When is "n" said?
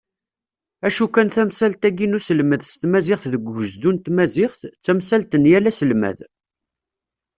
2.07-2.17, 3.93-3.97, 5.37-5.49